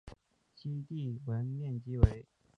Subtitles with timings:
[0.55, 2.25] 西帝汶面积为。